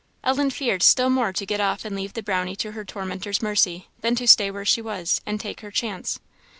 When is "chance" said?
5.69-6.19